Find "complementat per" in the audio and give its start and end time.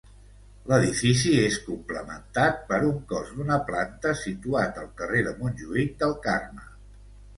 1.65-2.79